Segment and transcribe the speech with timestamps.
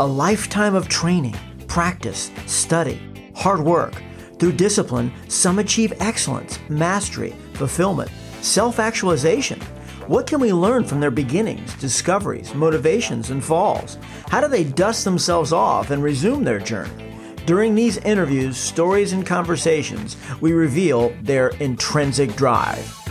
[0.00, 1.36] A lifetime of training,
[1.68, 3.00] practice, study,
[3.36, 4.02] hard work.
[4.40, 8.10] Through discipline, some achieve excellence, mastery, fulfillment,
[8.40, 9.60] self actualization.
[10.08, 13.96] What can we learn from their beginnings, discoveries, motivations, and falls?
[14.26, 17.14] How do they dust themselves off and resume their journey?
[17.46, 23.03] During these interviews, stories, and conversations, we reveal their intrinsic drive.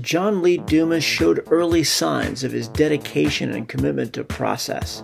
[0.00, 5.02] John Lee Dumas showed early signs of his dedication and commitment to process.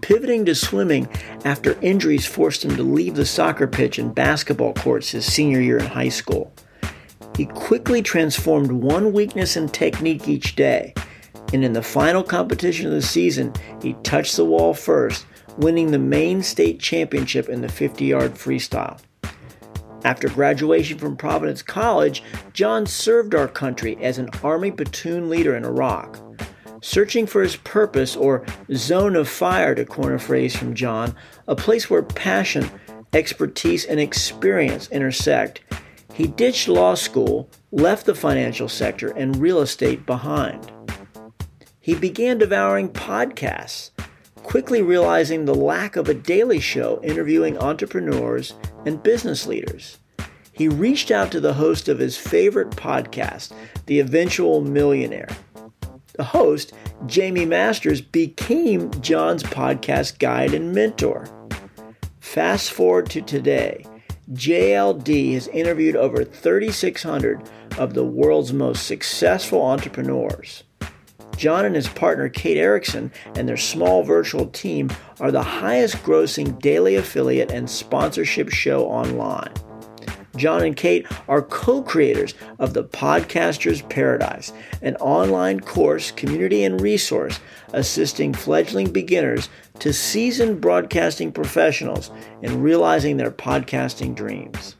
[0.00, 1.08] Pivoting to swimming
[1.44, 5.78] after injuries forced him to leave the soccer pitch and basketball courts his senior year
[5.78, 6.52] in high school.
[7.36, 10.94] He quickly transformed one weakness and technique each day,
[11.52, 15.26] and in the final competition of the season, he touched the wall first,
[15.58, 18.98] winning the Maine State Championship in the 50 yard freestyle.
[20.06, 25.64] After graduation from Providence College, John served our country as an Army platoon leader in
[25.64, 26.20] Iraq.
[26.80, 31.16] Searching for his purpose, or zone of fire, to coin a phrase from John,
[31.48, 32.70] a place where passion,
[33.12, 35.62] expertise, and experience intersect,
[36.14, 40.70] he ditched law school, left the financial sector and real estate behind.
[41.80, 43.90] He began devouring podcasts,
[44.46, 48.54] quickly realizing the lack of a daily show interviewing entrepreneurs
[48.86, 49.98] and business leaders.
[50.52, 53.52] He reached out to the host of his favorite podcast,
[53.86, 55.28] The Eventual Millionaire.
[56.12, 56.72] The host,
[57.06, 61.26] Jamie Masters, became John's podcast guide and mentor.
[62.20, 63.84] Fast forward to today,
[64.32, 67.42] JLD has interviewed over 3,600
[67.78, 70.62] of the world's most successful entrepreneurs.
[71.36, 76.58] John and his partner Kate Erickson and their small virtual team are the highest grossing
[76.60, 79.52] daily affiliate and sponsorship show online.
[80.36, 86.80] John and Kate are co creators of the Podcaster's Paradise, an online course, community, and
[86.80, 87.40] resource
[87.72, 89.48] assisting fledgling beginners
[89.80, 92.10] to seasoned broadcasting professionals
[92.42, 94.76] in realizing their podcasting dreams.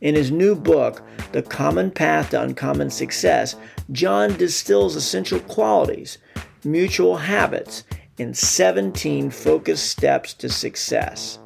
[0.00, 1.02] In his new book,
[1.32, 3.56] The Common Path to Uncommon Success,
[3.92, 6.16] John distills essential qualities,
[6.64, 7.84] mutual habits,
[8.16, 11.38] in 17 focused steps to success.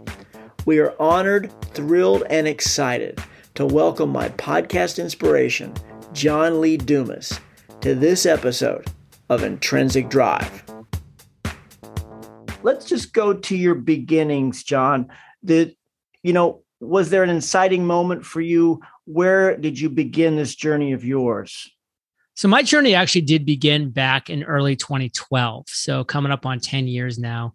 [0.64, 3.20] We are honored, thrilled, and excited
[3.54, 5.74] to welcome my podcast inspiration,
[6.12, 7.40] John Lee Dumas,
[7.80, 8.86] to this episode
[9.30, 10.62] of Intrinsic Drive.
[12.62, 15.08] Let's just go to your beginnings, John.
[15.42, 15.74] The,
[16.22, 18.80] you know, was there an inciting moment for you?
[19.06, 21.68] Where did you begin this journey of yours?
[22.38, 25.64] So my journey actually did begin back in early 2012.
[25.70, 27.52] So coming up on 10 years now,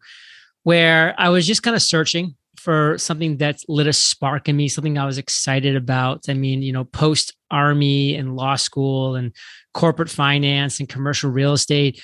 [0.64, 4.68] where I was just kind of searching for something that lit a spark in me,
[4.68, 6.26] something I was excited about.
[6.28, 9.32] I mean, you know, post army and law school and
[9.74, 12.04] corporate finance and commercial real estate,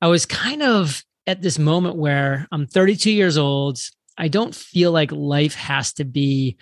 [0.00, 3.80] I was kind of at this moment where I'm 32 years old.
[4.16, 6.56] I don't feel like life has to be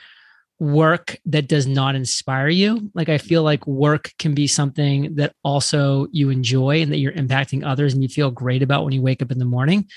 [0.60, 2.91] work that does not inspire you.
[2.94, 7.12] Like I feel like work can be something that also you enjoy and that you're
[7.12, 9.88] impacting others and you feel great about when you wake up in the morning.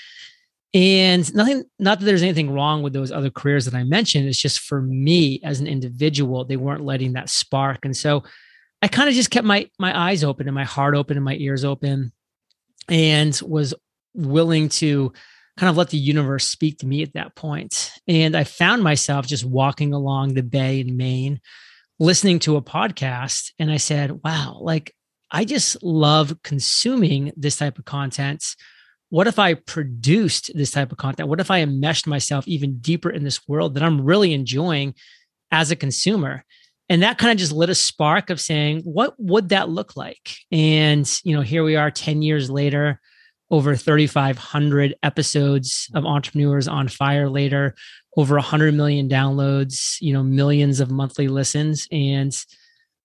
[0.72, 4.26] And nothing, not that there's anything wrong with those other careers that I mentioned.
[4.26, 7.84] It's just for me as an individual, they weren't letting that spark.
[7.84, 8.24] And so
[8.80, 11.36] I kind of just kept my my eyes open and my heart open and my
[11.36, 12.10] ears open
[12.88, 13.74] and was
[14.14, 15.12] willing to
[15.56, 17.92] kind of let the universe speak to me at that point.
[18.08, 21.40] And I found myself just walking along the bay in Maine,
[21.98, 23.52] listening to a podcast.
[23.58, 24.94] And I said, wow, like
[25.30, 28.44] I just love consuming this type of content.
[29.10, 31.28] What if I produced this type of content?
[31.28, 34.94] What if I enmeshed myself even deeper in this world that I'm really enjoying
[35.52, 36.44] as a consumer?
[36.88, 40.36] And that kind of just lit a spark of saying, what would that look like?
[40.50, 43.00] And, you know, here we are 10 years later
[43.50, 47.74] over 3,500 episodes of Entrepreneurs on Fire later,
[48.16, 51.86] over 100 million downloads, you know, millions of monthly listens.
[51.92, 52.34] And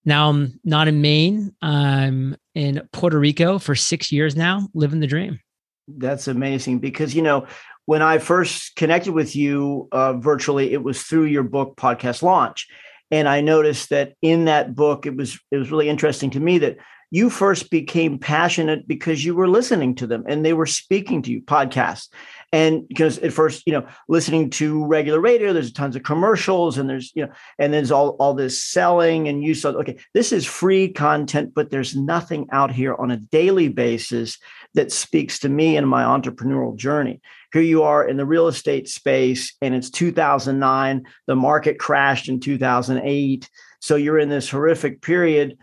[0.06, 1.54] now I'm not in Maine.
[1.62, 5.40] I'm in Puerto Rico for six years now, living the dream.
[5.88, 7.48] That's amazing because, you know,
[7.86, 12.68] when I first connected with you uh, virtually, it was through your book, Podcast Launch.
[13.12, 16.60] And I noticed that in that book, it was it was really interesting to me
[16.60, 16.78] that
[17.12, 21.32] you first became passionate because you were listening to them and they were speaking to
[21.32, 22.10] you podcasts.
[22.52, 26.90] And because at first you know listening to regular radio there's tons of commercials and
[26.90, 30.46] there's you know and there's all all this selling and you saw okay this is
[30.46, 34.40] free content but there's nothing out here on a daily basis
[34.74, 37.22] that speaks to me and my entrepreneurial journey.
[37.54, 42.40] Here you are in the real estate space and it's 2009 the market crashed in
[42.40, 45.58] 2008 so you're in this horrific period.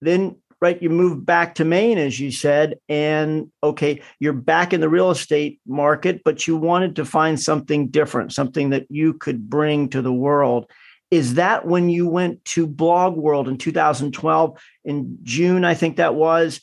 [0.00, 0.80] Then right?
[0.82, 5.10] You moved back to Maine, as you said, and okay, you're back in the real
[5.10, 10.02] estate market, but you wanted to find something different, something that you could bring to
[10.02, 10.70] the world.
[11.10, 15.64] Is that when you went to Blog World in 2012 in June?
[15.64, 16.60] I think that was.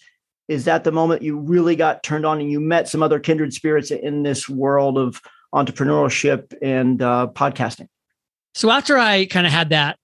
[0.48, 3.54] Is that the moment you really got turned on and you met some other kindred
[3.54, 5.22] spirits in this world of
[5.54, 7.90] entrepreneurship and uh, podcasting?
[8.54, 10.00] So after I kind of had that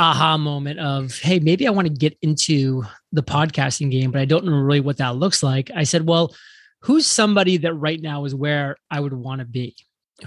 [0.00, 2.82] aha moment of, hey, maybe I want to get into
[3.12, 5.70] the podcasting game, but I don't know really what that looks like.
[5.76, 6.34] I said, well,
[6.80, 9.76] who's somebody that right now is where I would want to be?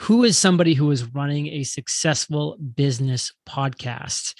[0.01, 4.35] Who is somebody who is running a successful business podcast?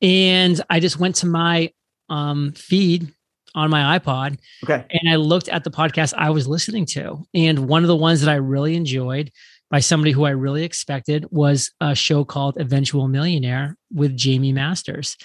[0.00, 1.70] And I just went to my
[2.08, 3.14] um, feed
[3.54, 4.40] on my iPod.
[4.64, 4.84] Okay.
[4.90, 7.24] And I looked at the podcast I was listening to.
[7.34, 9.30] And one of the ones that I really enjoyed
[9.72, 15.16] by somebody who I really expected was a show called Eventual Millionaire with Jamie Masters.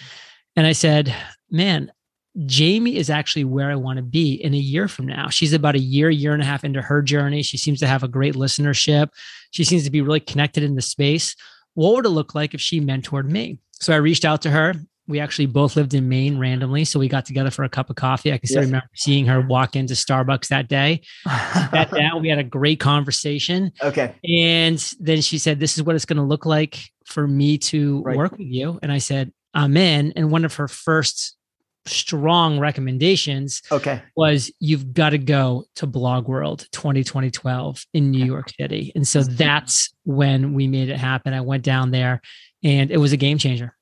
[0.56, 1.14] And I said,
[1.52, 1.92] man,
[2.46, 5.28] Jamie is actually where I want to be in a year from now.
[5.28, 7.44] She's about a year, year and a half into her journey.
[7.44, 9.10] She seems to have a great listenership.
[9.52, 11.36] She seems to be really connected in the space.
[11.74, 13.60] What would it look like if she mentored me?
[13.74, 14.76] So I reached out to her
[15.08, 16.86] we actually both lived in Maine randomly.
[16.86, 18.34] So we got together for a cup of coffee.
[18.34, 18.68] I can still yes.
[18.68, 21.02] remember seeing her walk into Starbucks that day.
[21.26, 23.72] that down, we had a great conversation.
[23.82, 24.16] Okay.
[24.24, 28.02] And then she said, This is what it's going to look like for me to
[28.04, 28.18] right.
[28.18, 28.80] work with you.
[28.82, 30.14] And I said, I'm in.
[30.16, 31.38] And one of her first
[31.86, 38.52] strong recommendations okay was you've got to go to blog world 2012 in new york
[38.60, 42.22] city and so that's when we made it happen i went down there
[42.62, 43.77] and it was a game changer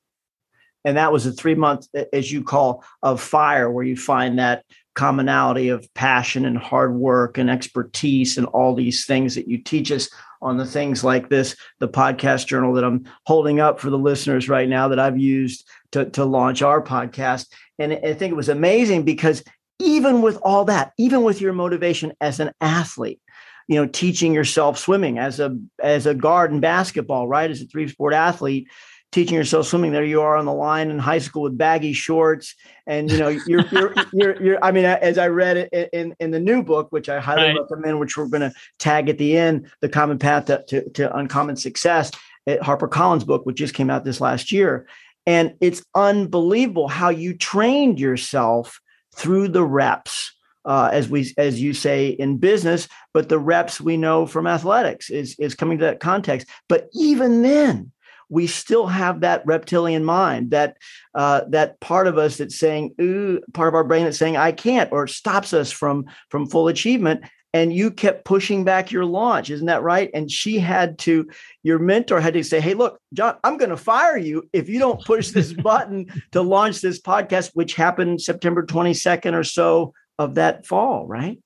[0.85, 4.63] and that was a three month as you call of fire where you find that
[4.93, 9.91] commonality of passion and hard work and expertise and all these things that you teach
[9.91, 10.09] us
[10.41, 14.47] on the things like this the podcast journal that i'm holding up for the listeners
[14.47, 17.47] right now that i've used to, to launch our podcast.
[17.77, 19.43] And i think it was amazing because
[19.79, 23.19] even with all that even with your motivation as an athlete
[23.67, 27.65] you know teaching yourself swimming as a as a guard in basketball right as a
[27.65, 28.67] three sport athlete
[29.11, 32.55] teaching yourself swimming there you are on the line in high school with baggy shorts.
[32.87, 36.31] And you know you're you're you're, you're i mean as i read it in in
[36.31, 37.59] the new book which i highly right.
[37.59, 41.15] recommend which we're going to tag at the end the common path to, to, to
[41.15, 42.11] uncommon success
[42.45, 44.87] at harpercollins book which just came out this last year.
[45.25, 48.79] And it's unbelievable how you trained yourself
[49.15, 50.31] through the reps
[50.65, 55.09] uh, as we as you say in business but the reps we know from athletics
[55.09, 56.47] is is coming to that context.
[56.67, 57.91] But even then
[58.29, 60.77] we still have that reptilian mind, that
[61.13, 64.51] uh, that part of us that's saying, ooh, part of our brain that's saying, I
[64.51, 67.23] can't, or stops us from from full achievement.
[67.53, 70.09] And you kept pushing back your launch, isn't that right?
[70.13, 71.25] And she had to,
[71.63, 74.77] your mentor had to say, Hey, look, John, I'm going to fire you if you
[74.77, 80.35] don't push this button to launch this podcast, which happened September 22nd or so of
[80.35, 81.39] that fall, right?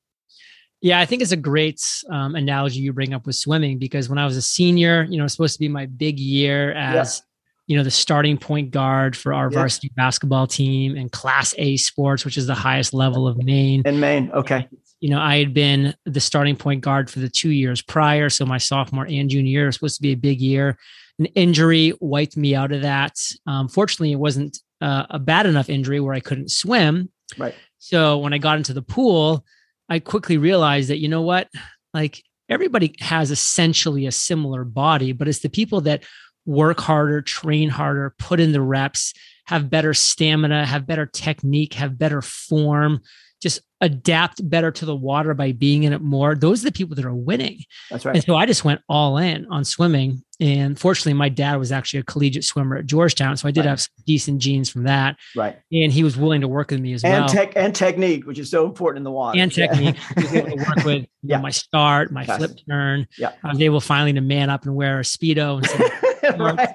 [0.81, 4.17] Yeah, I think it's a great um, analogy you bring up with swimming because when
[4.17, 7.73] I was a senior, you know, it's supposed to be my big year as, yeah.
[7.73, 9.59] you know, the starting point guard for our yeah.
[9.59, 13.81] varsity basketball team and Class A sports, which is the highest level of Maine.
[13.85, 14.69] In Maine, okay.
[15.01, 18.45] You know, I had been the starting point guard for the two years prior, so
[18.45, 20.77] my sophomore and junior year was supposed to be a big year.
[21.19, 23.17] An injury wiped me out of that.
[23.45, 27.09] Um, fortunately, it wasn't uh, a bad enough injury where I couldn't swim.
[27.37, 27.55] Right.
[27.79, 29.45] So when I got into the pool
[29.89, 31.49] I quickly realized that, you know what?
[31.93, 36.03] Like everybody has essentially a similar body, but it's the people that
[36.45, 39.13] work harder, train harder, put in the reps,
[39.45, 43.01] have better stamina, have better technique, have better form,
[43.41, 46.35] just adapt better to the water by being in it more.
[46.35, 47.63] Those are the people that are winning.
[47.89, 48.15] That's right.
[48.15, 50.23] And so I just went all in on swimming.
[50.41, 53.35] And fortunately, my dad was actually a collegiate swimmer at Georgetown.
[53.35, 53.71] So I did right.
[53.71, 55.17] have decent genes from that.
[55.35, 55.57] Right.
[55.71, 57.27] And he was willing to work with me as and well.
[57.27, 59.39] Tech, and technique, which is so important in the water.
[59.39, 59.97] And technique.
[60.31, 60.41] Yeah.
[60.41, 61.37] to work with yeah.
[61.37, 63.07] know, my start, my flip turn.
[63.17, 63.31] Yeah.
[63.43, 65.61] I was able finally to man up and wear a Speedo.
[66.23, 66.69] And, right.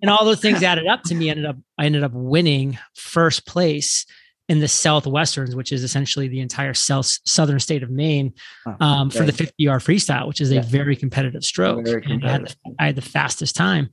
[0.00, 1.30] and all those things added up to me.
[1.30, 4.06] Ended up, I ended up winning first place
[4.48, 8.34] in the Southwesterns, which is essentially the entire south southern state of Maine,
[8.80, 11.84] um, for the 50 yard freestyle, which is a very competitive stroke.
[11.84, 12.24] Very competitive.
[12.24, 13.90] I, had the, I had the fastest time.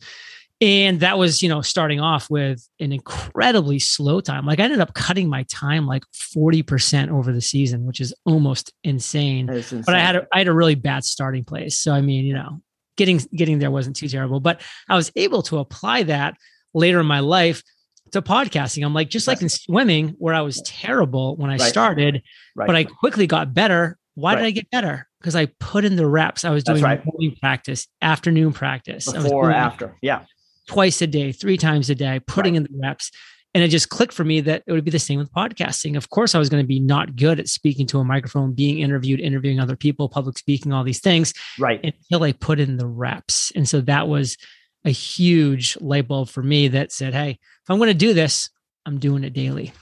[0.60, 4.46] And that was, you know, starting off with an incredibly slow time.
[4.46, 8.72] Like I ended up cutting my time like 40% over the season, which is almost
[8.84, 9.50] insane.
[9.50, 9.82] insane.
[9.84, 11.80] But I had a, I had a really bad starting place.
[11.80, 12.62] So I mean, you know,
[12.96, 14.40] getting getting there wasn't too terrible.
[14.40, 16.36] But I was able to apply that
[16.76, 17.64] later in my life
[18.12, 18.86] to podcasting.
[18.86, 21.62] I'm like, just like in swimming, where I was terrible when I right.
[21.62, 22.22] started,
[22.56, 22.68] right.
[22.68, 23.98] but I quickly got better.
[24.16, 25.08] Why did I get better?
[25.20, 26.44] Because I put in the reps.
[26.44, 30.26] I was doing morning practice, afternoon practice, before, after, yeah,
[30.68, 33.12] twice a day, three times a day, putting in the reps.
[33.54, 35.98] And it just clicked for me that it would be the same with podcasting.
[35.98, 38.80] Of course, I was going to be not good at speaking to a microphone, being
[38.80, 41.34] interviewed, interviewing other people, public speaking, all these things.
[41.60, 41.82] Right.
[41.84, 43.52] Until I put in the reps.
[43.54, 44.38] And so that was
[44.86, 48.50] a huge light bulb for me that said, hey, if I'm going to do this,
[48.86, 49.74] I'm doing it daily.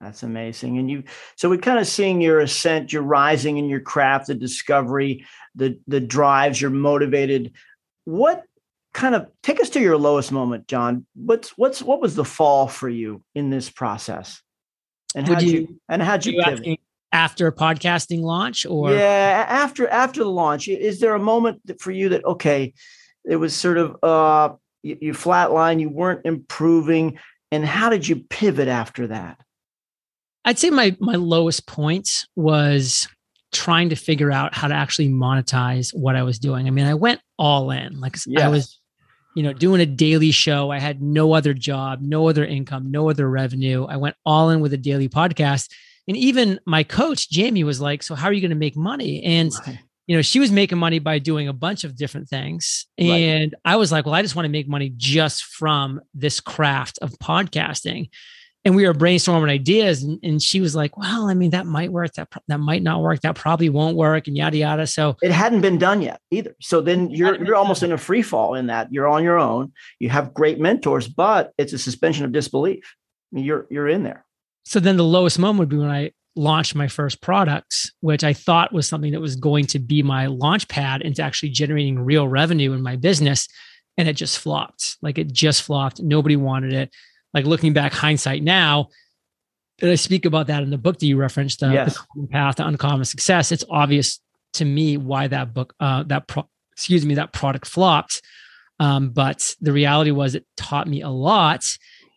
[0.00, 0.78] That's amazing.
[0.78, 1.04] And you,
[1.36, 5.78] so we're kind of seeing your ascent, your rising in your craft, the discovery, the
[5.86, 7.52] the drives, you're motivated.
[8.04, 8.44] What
[8.92, 11.06] kind of take us to your lowest moment, John?
[11.14, 14.42] What's what's what was the fall for you in this process?
[15.14, 16.76] And how you, you, and how'd you, you?
[17.12, 22.10] After podcasting launch or yeah, after after the launch, is there a moment for you
[22.10, 22.74] that okay,
[23.26, 27.18] it was sort of uh you, you flatline, you weren't improving,
[27.50, 29.38] and how did you pivot after that?
[30.44, 33.08] I'd say my my lowest point was
[33.52, 36.66] trying to figure out how to actually monetize what I was doing.
[36.66, 38.00] I mean, I went all in.
[38.00, 38.42] Like yes.
[38.42, 38.80] I was,
[39.34, 40.70] you know, doing a daily show.
[40.70, 43.86] I had no other job, no other income, no other revenue.
[43.86, 45.70] I went all in with a daily podcast.
[46.08, 49.22] And even my coach, Jamie, was like, So how are you going to make money?
[49.24, 52.86] And right you know, she was making money by doing a bunch of different things.
[52.96, 53.72] And right.
[53.72, 57.12] I was like, well, I just want to make money just from this craft of
[57.18, 58.10] podcasting.
[58.64, 61.92] And we were brainstorming ideas and, and she was like well i mean that might
[61.92, 64.88] work that that might not work that probably won't work and yada yada.
[64.88, 66.56] So it hadn't been done yet either.
[66.60, 68.92] So then you're you're almost in a free fall in that.
[68.92, 69.72] You're on your own.
[70.00, 72.96] You have great mentors but it's a suspension of disbelief.
[73.30, 74.24] You're you're in there.
[74.64, 78.32] So then the lowest moment would be when i launched my first products which i
[78.32, 82.28] thought was something that was going to be my launch pad into actually generating real
[82.28, 83.48] revenue in my business
[83.98, 84.98] and it just flopped.
[85.02, 86.02] Like it just flopped.
[86.02, 86.94] Nobody wanted it.
[87.32, 88.88] Like looking back hindsight now
[89.82, 91.92] and i speak about that in the book that you referenced the, yes.
[91.92, 94.20] the common path to uncommon success it's obvious
[94.54, 98.22] to me why that book uh, that pro- excuse me that product flopped.
[98.78, 101.64] Um, but the reality was it taught me a lot.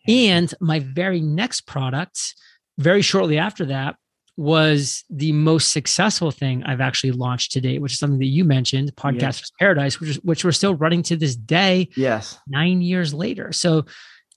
[0.06, 2.34] And my very next product
[2.78, 3.96] very shortly after that
[4.36, 8.44] was the most successful thing I've actually launched to date, which is something that you
[8.44, 9.52] mentioned, Podcasters yes.
[9.58, 11.88] Paradise, which is which we're still running to this day.
[11.96, 12.38] Yes.
[12.46, 13.52] Nine years later.
[13.52, 13.84] So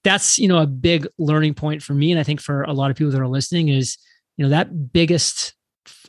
[0.03, 2.91] that's you know a big learning point for me and i think for a lot
[2.91, 3.97] of people that are listening is
[4.37, 5.53] you know that biggest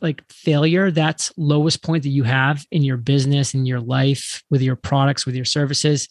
[0.01, 4.61] like failure that lowest point that you have in your business in your life with
[4.61, 6.07] your products with your services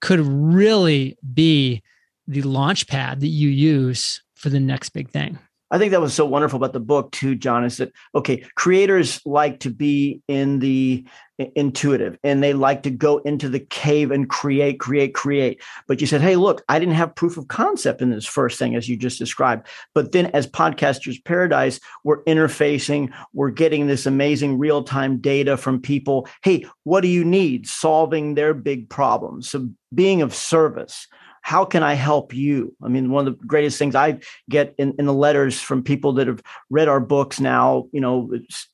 [0.00, 1.82] could really be
[2.26, 5.38] the launch pad that you use for the next big thing
[5.70, 9.20] I think that was so wonderful about the book too, John, is that okay, creators
[9.24, 11.04] like to be in the
[11.54, 15.60] intuitive and they like to go into the cave and create, create, create.
[15.86, 18.74] But you said, hey, look, I didn't have proof of concept in this first thing,
[18.74, 19.66] as you just described.
[19.94, 26.26] But then as Podcasters Paradise, we're interfacing, we're getting this amazing real-time data from people.
[26.42, 27.68] Hey, what do you need?
[27.68, 29.50] Solving their big problems.
[29.50, 31.06] So being of service
[31.46, 32.74] how can I help you?
[32.82, 34.18] I mean, one of the greatest things I
[34.50, 38.28] get in, in the letters from people that have read our books now, you know,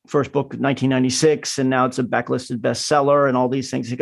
[0.07, 3.93] first book 1996, and now it's a backlisted bestseller and all these things.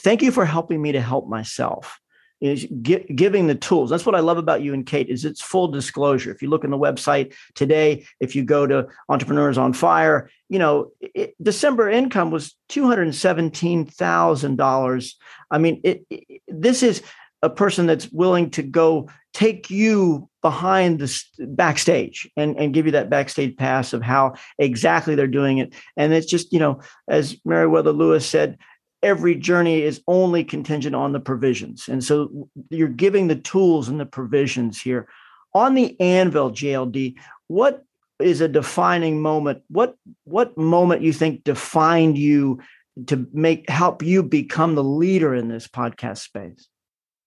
[0.00, 2.00] Thank you for helping me to help myself.
[2.40, 3.90] Is giving the tools.
[3.90, 6.30] That's what I love about you and Kate is it's full disclosure.
[6.30, 10.60] If you look on the website today, if you go to Entrepreneurs on Fire, you
[10.60, 15.16] know it, December income was two hundred seventeen thousand dollars.
[15.50, 17.02] I mean, it, it, this is
[17.42, 22.92] a person that's willing to go take you behind the backstage and, and give you
[22.92, 25.74] that backstage pass of how exactly they're doing it.
[25.96, 28.58] And it's just, you know, as Meriwether Lewis said,
[29.02, 31.88] every journey is only contingent on the provisions.
[31.88, 35.08] And so you're giving the tools and the provisions here.
[35.54, 37.16] On the anvil, JLD,
[37.46, 37.84] what
[38.20, 39.62] is a defining moment?
[39.68, 42.60] What what moment you think defined you
[43.06, 46.68] to make help you become the leader in this podcast space?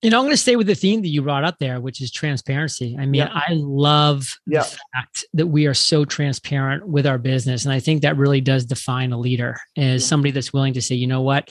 [0.02, 2.02] You know, I'm going to stay with the theme that you brought up there, which
[2.02, 2.98] is transparency.
[3.00, 3.32] I mean, yeah.
[3.32, 4.64] I love yeah.
[4.64, 7.66] the fact that we are so transparent with our business.
[7.66, 10.08] And I think that really does define a leader as yeah.
[10.08, 11.50] somebody that's willing to say, you know what?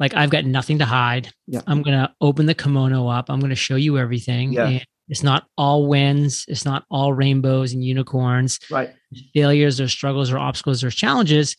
[0.00, 1.30] Like, I've got nothing to hide.
[1.66, 3.28] I'm going to open the kimono up.
[3.28, 4.56] I'm going to show you everything.
[4.56, 8.58] And it's not all wins, it's not all rainbows and unicorns.
[8.70, 8.94] Right.
[9.34, 11.56] Failures or struggles or obstacles or challenges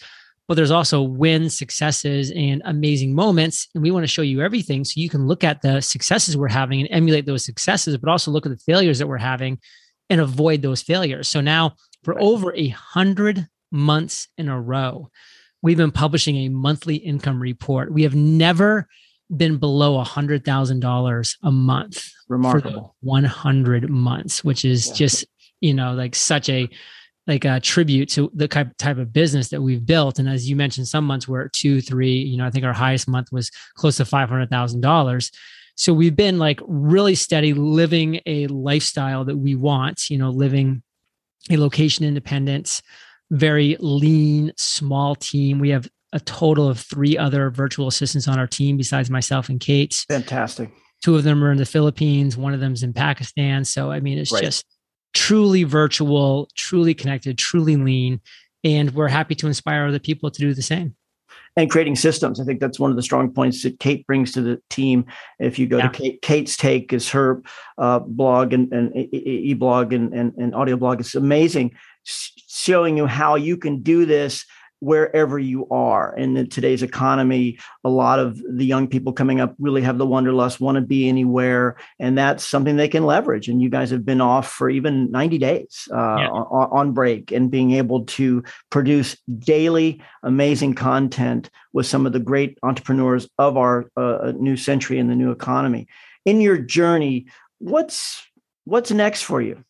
[0.48, 3.68] but there's also wins, successes, and amazing moments.
[3.74, 6.50] And we want to show you everything so you can look at the successes we're
[6.50, 9.60] having and emulate those successes, but also look at the failures that we're having
[10.10, 11.28] and avoid those failures.
[11.28, 15.10] So now, for over a hundred months in a row,
[15.62, 17.94] we've been publishing a monthly income report.
[17.94, 18.88] We have never
[19.36, 22.06] been below a hundred thousand dollars a month.
[22.28, 22.96] Remarkable.
[23.02, 24.94] 100 months, which is yeah.
[24.96, 25.26] just,
[25.62, 26.70] you know, like such a
[27.28, 30.20] like a tribute to the type of business that we've built.
[30.20, 33.08] And as you mentioned, some months were two, three, you know, I think our highest
[33.08, 35.32] month was close to $500,000.
[35.76, 40.84] So we've been like really steady living a lifestyle that we want, you know, living
[41.50, 42.82] a location independence,
[43.32, 45.60] very lean, small team.
[45.60, 49.60] We have a total of three other virtual assistants on our team besides myself and
[49.60, 50.06] Kate.
[50.10, 50.72] Fantastic.
[51.04, 53.66] Two of them are in the Philippines, one of them's in Pakistan.
[53.66, 54.44] So, I mean, it's right.
[54.44, 54.66] just
[55.14, 58.22] truly virtual, truly connected, truly lean.
[58.64, 60.96] And we're happy to inspire other people to do the same
[61.56, 62.40] and creating systems.
[62.40, 65.06] I think that's one of the strong points that Kate brings to the team.
[65.40, 65.90] If you go yeah.
[65.90, 67.42] to Kate, Kate's take is her
[67.78, 71.00] uh, blog and, and e-blog and, and, and audio blog.
[71.00, 71.74] It's amazing
[72.06, 74.46] showing you how you can do this
[74.84, 76.14] wherever you are.
[76.16, 80.06] And in today's economy, a lot of the young people coming up really have the
[80.06, 83.48] wanderlust, want to be anywhere, and that's something they can leverage.
[83.48, 86.30] And you guys have been off for even 90 days uh, yeah.
[86.30, 92.20] on, on break and being able to produce daily amazing content with some of the
[92.20, 95.88] great entrepreneurs of our uh, new century and the new economy.
[96.26, 97.28] In your journey,
[97.60, 98.22] what's
[98.66, 99.64] what's next for you?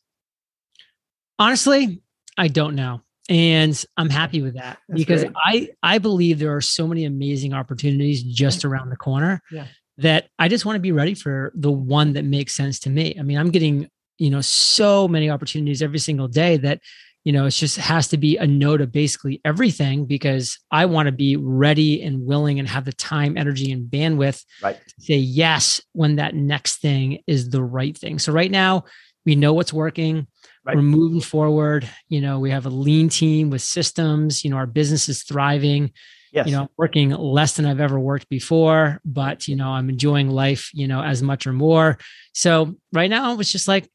[1.38, 2.02] Honestly,
[2.36, 5.36] I don't know and i'm happy with that That's because great.
[5.46, 9.68] i i believe there are so many amazing opportunities just around the corner yeah.
[9.98, 13.16] that i just want to be ready for the one that makes sense to me
[13.18, 16.82] i mean i'm getting you know so many opportunities every single day that
[17.24, 21.08] you know it just has to be a no to basically everything because i want
[21.08, 24.78] to be ready and willing and have the time energy and bandwidth right.
[24.88, 28.84] to say yes when that next thing is the right thing so right now
[29.26, 30.28] we know what's working
[30.66, 30.76] Right.
[30.78, 31.90] We're moving forward.
[32.08, 34.44] You know, we have a lean team with systems.
[34.44, 35.92] You know, our business is thriving.
[36.32, 36.48] Yes.
[36.48, 40.72] You know, working less than I've ever worked before, but you know, I'm enjoying life,
[40.74, 42.00] you know, as much or more.
[42.34, 43.88] So right now it's just like,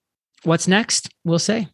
[0.44, 1.08] what's next?
[1.24, 1.66] We'll say.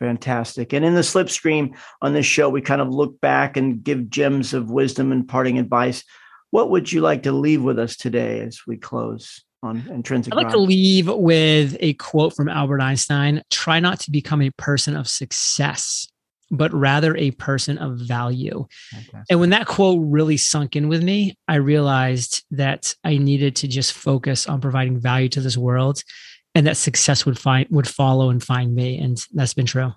[0.00, 0.72] Fantastic.
[0.72, 4.52] And in the slipstream on this show, we kind of look back and give gems
[4.54, 6.02] of wisdom and parting advice.
[6.50, 9.44] What would you like to leave with us today as we close?
[9.62, 10.32] On intrinsic.
[10.32, 14.50] I'd like to leave with a quote from Albert Einstein try not to become a
[14.52, 16.06] person of success,
[16.50, 18.66] but rather a person of value.
[19.30, 23.68] And when that quote really sunk in with me, I realized that I needed to
[23.68, 26.02] just focus on providing value to this world
[26.54, 28.98] and that success would find would follow and find me.
[28.98, 29.92] And that's been true.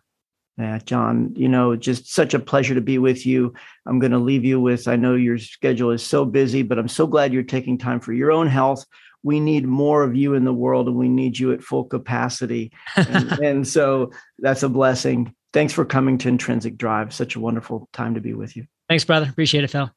[0.58, 3.54] Yeah, John, you know, just such a pleasure to be with you.
[3.86, 6.88] I'm going to leave you with I know your schedule is so busy, but I'm
[6.88, 8.86] so glad you're taking time for your own health
[9.26, 12.72] we need more of you in the world and we need you at full capacity.
[12.96, 15.34] And, and, so that's a blessing.
[15.52, 17.12] Thanks for coming to Intrinsic Drive.
[17.12, 18.68] Such a wonderful time to be with you.
[18.88, 19.28] Thanks, brother.
[19.28, 19.90] Appreciate it, Phil.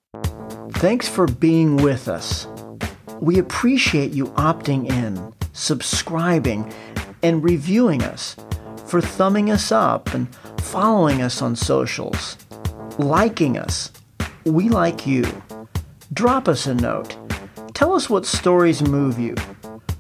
[0.73, 2.47] Thanks for being with us.
[3.21, 6.73] We appreciate you opting in, subscribing,
[7.23, 8.35] and reviewing us,
[8.87, 12.39] for thumbing us up and following us on socials,
[12.99, 13.93] liking us.
[14.47, 15.27] We like you.
[16.15, 17.28] Drop us a note
[17.79, 19.37] Tell us what stories move you.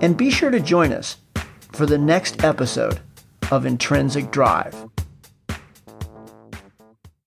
[0.00, 1.18] And be sure to join us
[1.70, 2.98] for the next episode
[3.52, 4.74] of Intrinsic Drive.